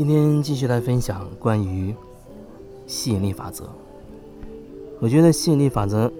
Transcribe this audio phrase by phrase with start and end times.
[0.00, 1.94] 今天继续来分享关于
[2.86, 3.68] 吸引力法则。
[4.98, 6.10] 我觉得吸引力法则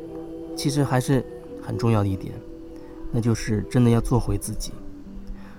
[0.55, 1.25] 其实还是
[1.63, 2.35] 很重要的一点，
[3.11, 4.73] 那就是真的要做回自己。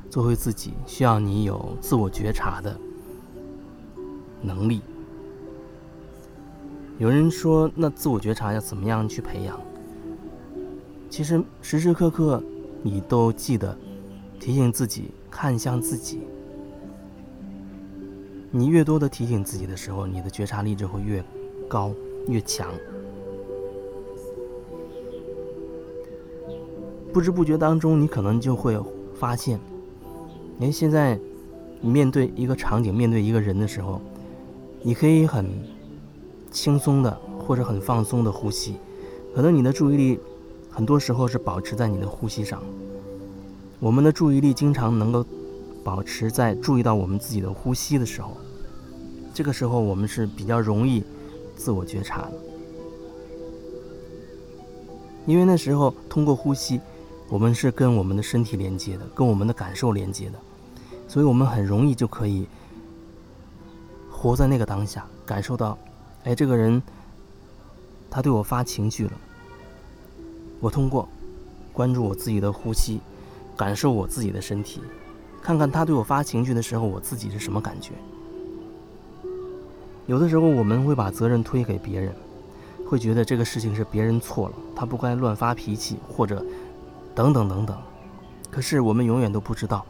[0.07, 2.79] 做回自己需要你有自我觉察的
[4.39, 4.81] 能力。
[6.99, 9.59] 有人说，那自我觉察要怎么样去培养？
[11.09, 12.43] 其实时时刻刻
[12.83, 13.75] 你都记得
[14.39, 16.21] 提醒自己看向自己。
[18.53, 21.23] 你越多的提醒自己的时候，你的觉察力就会越
[21.69, 21.93] 高
[22.27, 22.67] 越强。
[27.13, 28.77] 不知不觉当中，你可能就会
[29.15, 29.57] 发现，
[30.59, 31.17] 哎，现在
[31.79, 34.01] 你面对一个场景、面对一个人的时候，
[34.81, 35.45] 你可以很
[36.51, 37.09] 轻松的
[37.39, 38.75] 或者很放松的呼吸，
[39.33, 40.19] 可能你的注意力
[40.69, 42.61] 很多时候是保持在你的呼吸上。
[43.79, 45.25] 我们的注意力经常能够。
[45.83, 48.37] 保持在注意到我们自己的呼吸的时候，
[49.33, 51.03] 这个时候我们是比较容易
[51.55, 52.33] 自我觉察的，
[55.25, 56.79] 因为那时候通过呼吸，
[57.29, 60.39] 我们是跟我们的身体连接的，跟我们的感受连接的，
[61.07, 62.47] 所以我们很容易就可以
[64.11, 65.77] 活在那个当下，感受到，
[66.25, 66.81] 哎，这个人
[68.09, 69.13] 他对我发情绪了，
[70.59, 71.07] 我通过
[71.73, 72.99] 关注我自己的呼吸，
[73.55, 74.81] 感受我自己的身体。
[75.41, 77.93] 看看他对我发情绪的时候，我自己是什么感觉？
[80.05, 82.13] 有的时候我们会把责任推给别人，
[82.87, 86.45] 会觉得这个事情是别人错了，他不该乱发脾气，或者
[87.15, 87.75] 等等等等。
[88.51, 89.85] 可是我们永远都不知道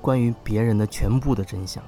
[0.00, 1.82] 关于别人的全部的真相。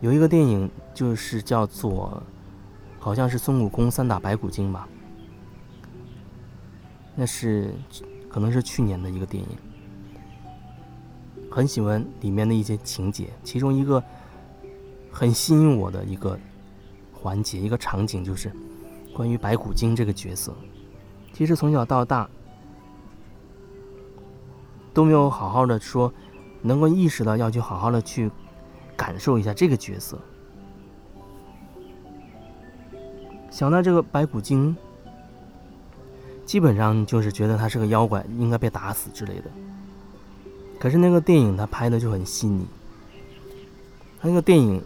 [0.00, 2.22] 有一个电影就是叫做。
[3.08, 4.86] 好像是孙悟空三打白骨精吧，
[7.16, 7.72] 那是
[8.28, 9.48] 可能是去年的一个电影，
[11.50, 14.04] 很喜欢里面的一些情节，其中一个
[15.10, 16.38] 很吸引我的一个
[17.10, 18.52] 环节、一个场景，就是
[19.14, 20.54] 关于白骨精这个角色。
[21.32, 22.28] 其实从小到大
[24.92, 26.12] 都没有好好的说，
[26.60, 28.30] 能够意识到要去好好的去
[28.94, 30.20] 感受一下这个角色。
[33.58, 34.76] 想到这个白骨精，
[36.46, 39.50] 基本上就是觉得他是个妖怪，应该被打死之类的。
[40.78, 42.64] 可是那个电影他拍的就很细腻，
[44.20, 44.80] 他那个电影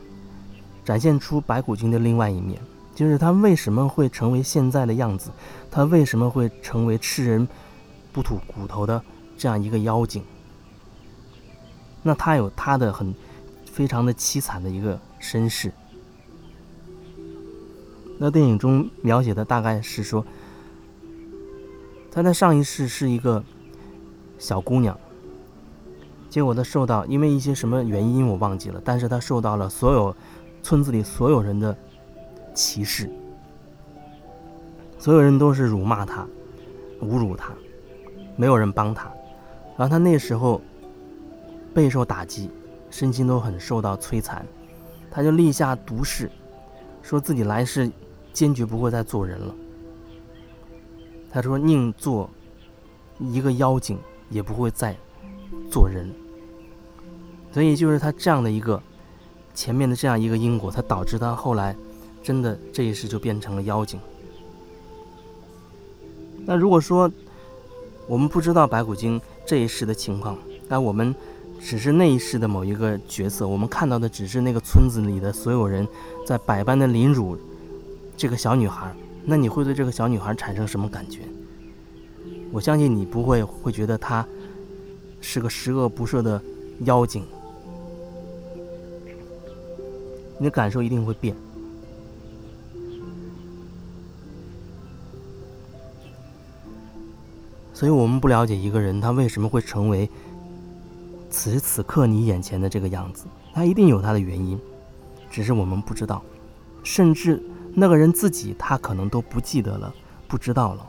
[0.87, 2.59] 展现出白骨精的另外一面，
[2.94, 5.31] 就是他为什么会成为现在的样子，
[5.71, 7.47] 他为什么会成为吃人
[8.11, 9.03] 不吐骨头的
[9.37, 10.25] 这样一个妖精。
[12.03, 13.15] 那他有他的很
[13.66, 15.71] 非常的凄惨的一个身世。
[18.25, 20.25] 那电影中描写的大概是说，
[22.09, 23.43] 她在上一世是一个
[24.38, 24.97] 小姑娘，
[26.31, 30.15] 结果她受到因为一些什么原因我忘记了，但是她受到了所有
[30.62, 31.77] 村子里所有人的
[32.55, 33.11] 歧视，
[35.00, 36.25] 所有人都是辱骂她、
[37.00, 37.53] 侮辱她，
[38.37, 39.11] 没有人帮她，
[39.77, 40.61] 然后她那时候
[41.75, 42.49] 备受打击，
[42.88, 44.47] 身心都很受到摧残，
[45.11, 46.31] 她就立下毒誓，
[47.03, 47.91] 说自己来世。
[48.32, 49.54] 坚决不会再做人了。
[51.31, 52.28] 他说：“宁做
[53.19, 53.98] 一个妖精，
[54.28, 54.97] 也不会再
[55.70, 56.10] 做人。”
[57.53, 58.82] 所以，就是他这样的一个
[59.54, 61.76] 前面的这样一个因果，他导致他后来
[62.22, 63.98] 真的这一世就变成了妖精。
[66.44, 67.10] 那如果说
[68.06, 70.37] 我们不知道白骨精这一世的情况，
[70.69, 71.14] 那我们
[71.60, 75.87] 只是那一世的某一个角色，我们看到的只是那个村子里的所有人
[76.26, 77.38] 在百般的凌辱。
[78.22, 78.94] 这个小女孩，
[79.25, 81.22] 那你会对这个小女孩产生什么感觉？
[82.53, 84.25] 我相信你不会会觉得她
[85.21, 86.41] 是个十恶不赦的
[86.85, 87.25] 妖精，
[90.38, 91.35] 你的感受一定会变。
[97.75, 100.08] 所以我们不了解一个人，他为什么会成为
[101.29, 104.56] 此时此刻你眼前的这个样子，他一定有他的原因，
[105.29, 106.23] 只是我们不知道，
[106.85, 107.43] 甚至。
[107.74, 109.92] 那个人自己，他可能都不记得了，
[110.28, 110.86] 不知道了。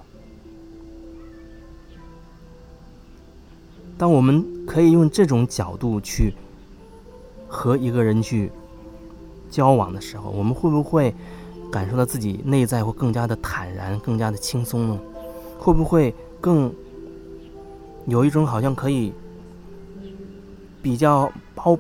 [3.98, 6.34] 当我们可以用这种角度去
[7.48, 8.52] 和一个人去
[9.50, 11.14] 交往的时候，我们会不会
[11.72, 15.00] 感受到自己内在会更加的坦然、更加的轻松呢？
[15.58, 16.74] 会不会更
[18.08, 19.14] 有一种好像可以
[20.82, 21.78] 比较包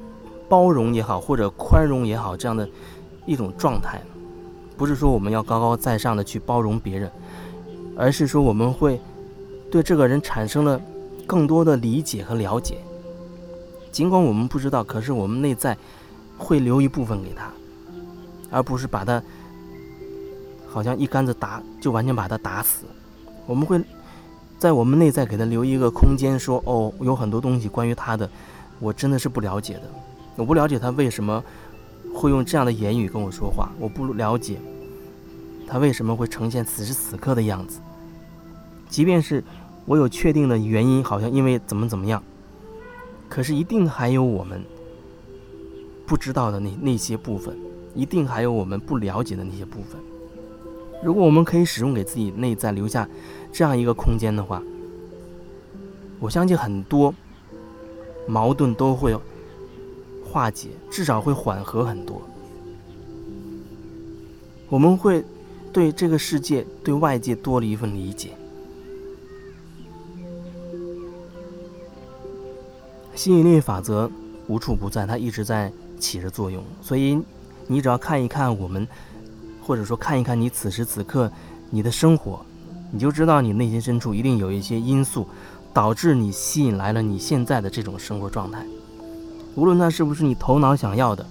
[0.47, 2.69] 包容也好，或者宽容也好，这样的
[3.25, 4.01] 一种状态？
[4.83, 7.09] 不是说我们要高高在上的去包容别人，
[7.95, 8.99] 而是说我们会
[9.71, 10.77] 对这个人产生了
[11.25, 12.79] 更多的理解和了解。
[13.93, 15.77] 尽管我们不知道，可是我们内在
[16.37, 17.49] 会留一部分给他，
[18.51, 19.23] 而不是把他
[20.67, 22.85] 好像一竿子打就完全把他打死。
[23.45, 23.81] 我们会
[24.59, 28.29] 在我们内在给他留一个空间，说：“哦，有很多东西关于他的，
[28.81, 29.83] 我真的是不了解的。
[30.35, 31.41] 我不了解他为什么
[32.13, 34.57] 会用这样的言语跟我说话，我不了解
[35.67, 37.79] 他为什么会呈现此时此刻的样子。
[38.89, 39.43] 即便是
[39.85, 42.21] 我有确定的原因，好像因为怎么怎么样。”
[43.29, 44.63] 可是一定还有我们
[46.05, 47.57] 不知道的那那些部分，
[47.95, 49.99] 一定还有我们不了解的那些部分。
[51.03, 53.09] 如果我们可以始终给自己内在留下
[53.51, 54.61] 这样一个空间的话，
[56.19, 57.11] 我相信很多
[58.27, 59.17] 矛盾都会
[60.23, 62.21] 化解，至少会缓和很多。
[64.69, 65.23] 我们会
[65.73, 68.29] 对这个世界、对外界多了一份理解。
[73.15, 74.09] 吸引力法则
[74.47, 76.63] 无处不在，它一直在起着作用。
[76.81, 77.19] 所以，
[77.67, 78.87] 你只要看一看我们，
[79.61, 81.31] 或者说看一看你此时此刻
[81.69, 82.45] 你的生活，
[82.91, 85.27] 你就知道你内心深处一定有一些因素，
[85.73, 88.65] 导致你吸引来了你现在的这种生活状态。
[89.55, 91.25] 无论它是不是你头脑想要的，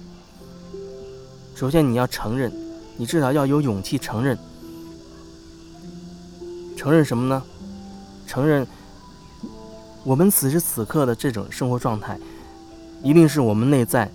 [1.53, 2.51] 首先你要承认，
[2.97, 4.37] 你至少要有勇气承认。
[6.75, 7.43] 承认什么呢？
[8.27, 8.67] 承认。
[10.03, 12.19] 我们此时此刻的这种生活状态，
[13.01, 14.11] 一定是我们内在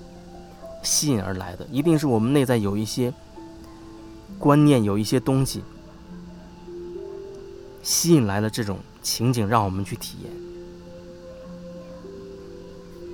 [0.82, 3.10] 吸引而来的，一定是我们内在有一些
[4.38, 5.64] 观念，有一些东西
[7.82, 10.30] 吸引来了这种情景，让我们去体验。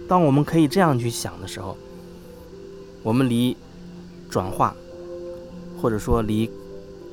[0.08, 1.76] 当我们可以这样去想的时候，
[3.04, 3.56] 我们离
[4.28, 4.74] 转化，
[5.84, 6.50] 或者说离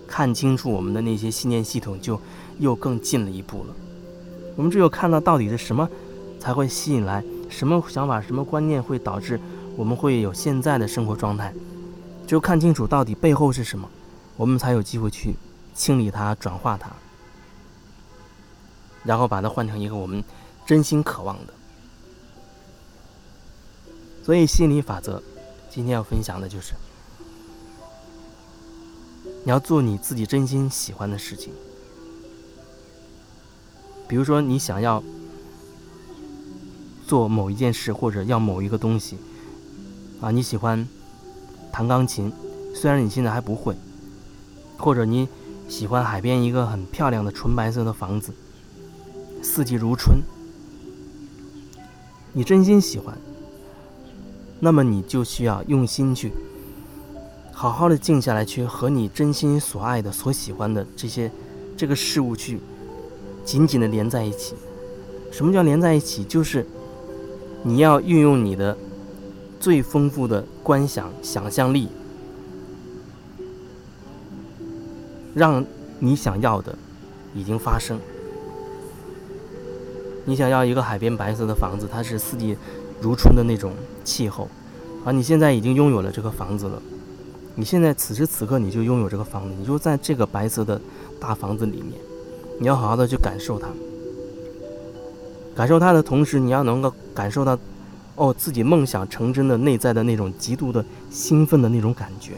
[0.07, 2.18] 看清楚我们的那些信念系统，就
[2.57, 3.75] 又更近了一步了。
[4.56, 5.89] 我们只有看到到底是什么，
[6.39, 9.38] 才会吸引来什么想法、什么观念，会导致
[9.75, 11.53] 我们会有现在的生活状态。
[12.25, 13.89] 只有看清楚到底背后是什么，
[14.38, 15.35] 我们才有机会去
[15.74, 16.89] 清理它、转化它，
[19.03, 20.24] 然后把它换成一个我们
[20.65, 21.53] 真心渴望的。
[24.24, 25.21] 所以，心理法则
[25.69, 26.74] 今天要分享的就是：
[29.43, 31.51] 你要做你自己真心喜欢的事情。
[34.07, 35.01] 比如说，你想要
[37.07, 39.17] 做某一件事，或者要某一个东西，
[40.19, 40.88] 啊，你喜欢
[41.71, 42.31] 弹钢琴，
[42.75, 43.75] 虽然你现在还不会，
[44.77, 45.27] 或者你
[45.69, 48.33] 喜欢海边一个很漂亮的纯白色的房子，
[49.41, 50.19] 四季如春，
[52.33, 53.17] 你真心喜欢，
[54.59, 56.33] 那么你就需要用心去，
[57.61, 61.31] 好好的静下来，去和你真心所爱的、所喜欢的这些
[61.77, 62.59] 这个事物去。
[63.45, 64.55] 紧紧的连在一起。
[65.31, 66.23] 什么叫连在一起？
[66.23, 66.65] 就是
[67.61, 68.75] 你要运用你的
[69.59, 71.89] 最丰富的观想想象力，
[75.35, 75.63] 让
[75.99, 76.75] 你想要的
[77.35, 77.99] 已经发生。
[80.25, 82.57] 你想要一个海边白色的房子，它是四季
[82.99, 83.73] 如春的那种
[84.03, 84.47] 气候，
[85.05, 86.81] 而你现在已经拥有了这个房子了。
[87.55, 90.79] 你现在此时此刻你就拥有这个房子，你就在这个白色的
[91.20, 91.93] 大房子里面。
[92.60, 93.67] 你要好好的去感受它，
[95.55, 97.58] 感受它的同时，你要能够感受到，
[98.15, 102.34] 哦，自己梦想成真的内在的那种极度的兴奋的那种感觉，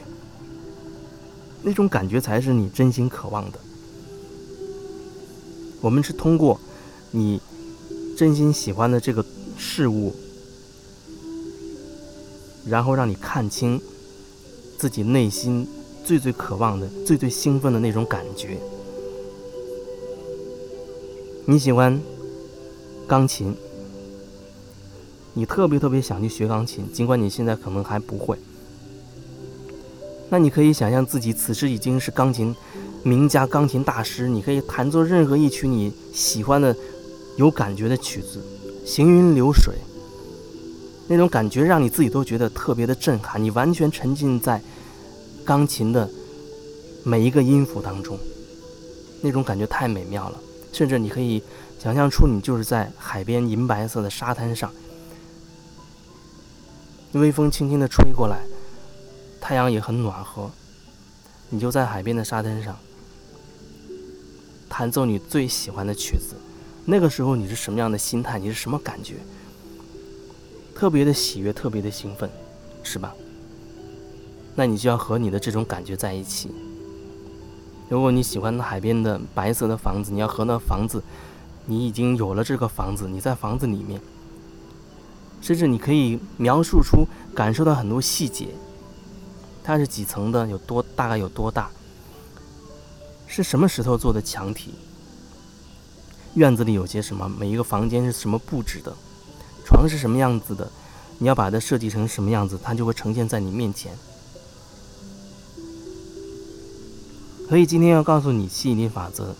[1.62, 3.60] 那种感觉才是你真心渴望的。
[5.82, 6.58] 我们是通过
[7.12, 7.42] 你
[8.18, 9.26] 真心喜欢的这个
[9.58, 10.16] 事物，
[12.66, 13.82] 然后让你看清
[14.84, 15.66] 自己内心
[16.04, 18.58] 最最渴望的、最最兴奋的那种感觉。
[21.46, 22.02] 你喜欢
[23.08, 23.56] 钢琴，
[25.34, 28.38] 你特别特别想去学钢琴，尽管你现在可能还不会。
[30.30, 32.54] 那你可以想象自己此时已经是钢琴
[33.04, 36.76] 名家、钢琴大师，你可以弹奏任何一曲你喜欢的、
[37.38, 38.42] 有感觉的曲子，
[38.86, 39.76] 行云流水，
[41.08, 43.44] 那种感觉让你自己都觉得特别的震撼。
[43.44, 44.62] 你完全沉浸在
[45.46, 46.10] 钢琴的
[47.04, 48.18] 每一个音符当中，
[49.22, 50.40] 那种感觉太美妙了。
[50.72, 51.44] 甚至你可以
[51.78, 54.72] 想象出，你就是在海边银白色的沙滩上，
[57.12, 58.40] 微风轻轻的吹过来，
[59.40, 60.50] 太阳也很暖和，
[61.50, 62.76] 你就在海边的沙滩上
[64.68, 66.36] 弹奏你最喜欢的曲子。
[66.86, 68.40] 那个时候你是什么样的心态？
[68.40, 69.18] 你是什么感觉？
[70.76, 72.30] 特别的喜悦，特别的兴奋，
[72.84, 73.14] 是吧？
[74.56, 76.52] 那你就要和你的这种感觉在一起。
[77.90, 81.02] 如果你喜欢海边的白色的房子，你要和那房子
[81.66, 84.02] 你已经有了这个房子，你在房子里面，
[85.42, 88.48] 甚至你可以描述出、感受到很多细节。
[89.64, 90.48] 它是几层的？
[90.48, 91.70] 有多大概有多大？
[93.28, 94.74] 是什么石头做的墙体？
[96.36, 97.30] 院子里有些什么？
[97.30, 98.94] 每一个房间是什么布置的？
[99.66, 100.72] 床是什么样子的？
[101.20, 103.98] 你要把它设计成什么样子，它就会呈现在你面前。
[107.48, 109.36] 所以今天要告诉你吸引力法则，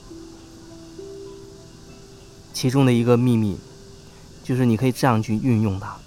[2.54, 3.58] 其中的一个秘密，
[4.44, 5.98] 就是你可以这样去运用它。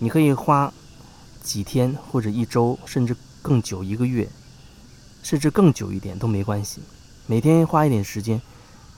[0.00, 0.72] 你可以花
[1.42, 4.28] 几天或者一周，甚至更久，一个月，
[5.22, 6.80] 甚至更久一点都没关系。
[7.26, 8.42] 每天花一点时间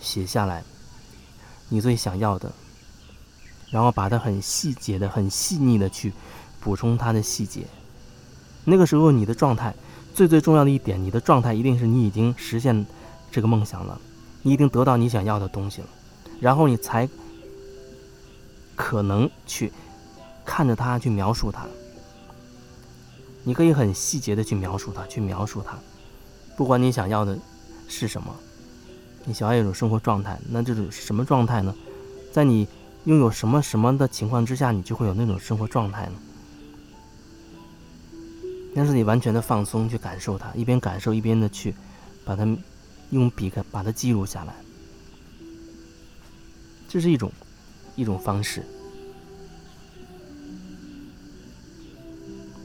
[0.00, 0.64] 写下来
[1.68, 2.50] 你最想要的。
[3.70, 6.12] 然后把它很细节的、很细腻的去
[6.60, 7.62] 补充它的细节。
[8.64, 9.74] 那个时候，你的状态
[10.14, 12.86] 最最重要的一点，你的状态一定是你已经实现
[13.30, 14.00] 这个梦想了，
[14.42, 15.88] 你已经得到你想要的东西了，
[16.40, 17.08] 然后你才
[18.74, 19.72] 可能去
[20.44, 21.66] 看着它，去描述它。
[23.44, 25.78] 你可以很细节的去描述它，去描述它。
[26.56, 27.38] 不管你想要的
[27.88, 28.34] 是什么，
[29.24, 31.74] 你想要一种生活状态，那这种什么状态呢？
[32.32, 32.66] 在你。
[33.06, 36.12] 拥有什么什么的情况之下，你就会有那种生活状态呢？
[38.74, 41.74] 但是你完全的放松去感受它，一边感受一边的去
[42.24, 42.44] 把它
[43.10, 44.54] 用笔把它记录下来，
[46.88, 47.32] 这是一种
[47.94, 48.62] 一种方式。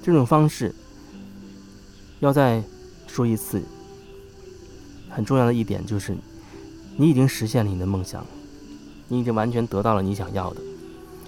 [0.04, 0.74] 这种方式
[2.20, 2.64] 要再
[3.08, 3.62] 说一次，
[5.08, 6.18] 很重要的一点就是，
[6.98, 8.26] 你已经实现了你的梦想。
[9.12, 10.62] 你已经完全得到了你想要的，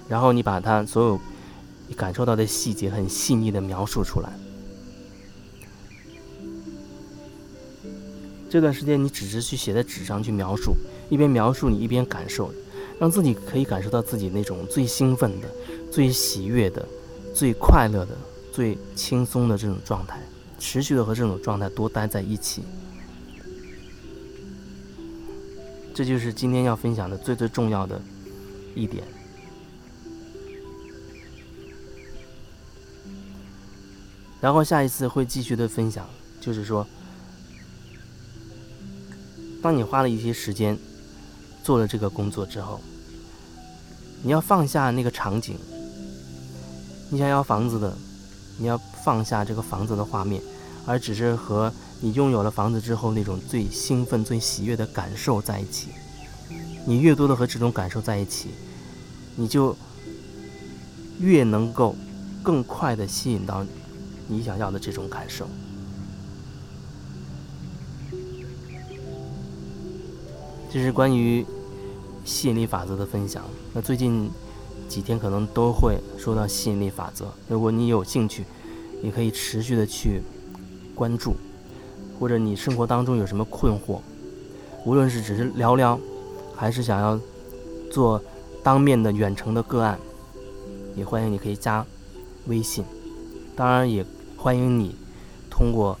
[0.08, 1.20] 然后你把它所有
[1.86, 4.32] 你感受到的细节很细腻的描述出来。
[8.48, 10.74] 这段时间你只是去写在纸上去描述，
[11.10, 12.50] 一边描述你一边感受，
[12.98, 15.48] 让自己可以感受到自己那种最兴奋的、
[15.92, 16.88] 最喜悦的、
[17.34, 18.16] 最快乐的、
[18.50, 20.18] 最轻松的这种状态，
[20.58, 22.62] 持续的和这种状态多待在一起。
[25.94, 28.00] 这就是今天要分享的最最重要的
[28.74, 29.04] 一点。
[34.40, 36.06] 然后下一次会继续的分享，
[36.40, 36.86] 就是说，
[39.62, 40.76] 当你花了一些时间
[41.62, 42.78] 做了这个工作之后，
[44.22, 45.56] 你要放下那个场景，
[47.08, 47.96] 你想要房子的，
[48.58, 50.42] 你要放下这个房子的画面，
[50.86, 51.72] 而只是和。
[52.00, 55.88] 你拥有了房子之后，那种最兴奋、最喜悦的感受在一起，
[56.84, 58.50] 你越多的和这种感受在一起，
[59.36, 59.74] 你就
[61.18, 61.96] 越能够
[62.42, 63.64] 更快的吸引到
[64.28, 65.48] 你想要的这种感受。
[70.70, 71.46] 这是关于
[72.22, 73.44] 吸引力法则的分享。
[73.72, 74.30] 那最近
[74.90, 78.44] 几天可能都会说到吸引力法则，如果你有兴趣，
[79.02, 80.20] 也可以持续的去
[80.94, 81.34] 关注。
[82.20, 83.98] 或者你生活当中有什么困惑，
[84.84, 85.98] 无论是只是聊聊，
[86.54, 87.18] 还是想要
[87.90, 88.22] 做
[88.62, 89.98] 当面的远程的个案，
[90.94, 91.84] 也欢迎你可以加
[92.46, 92.84] 微信。
[93.56, 94.94] 当然也欢迎你
[95.50, 95.98] 通过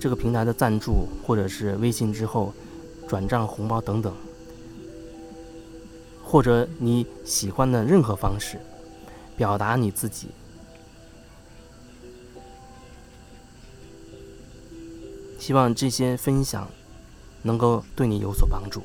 [0.00, 2.54] 这个平台的赞助，或者是微信之后
[3.06, 4.10] 转账红包等等，
[6.24, 8.58] 或者你喜欢的任何方式
[9.36, 10.28] 表达你自己。
[15.40, 16.68] 希望这些分享
[17.42, 18.82] 能够对你有所帮助。